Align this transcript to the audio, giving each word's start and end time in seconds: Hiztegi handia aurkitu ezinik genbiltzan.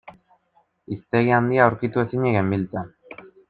Hiztegi 0.95 1.35
handia 1.41 1.67
aurkitu 1.67 2.05
ezinik 2.07 2.39
genbiltzan. 2.41 2.95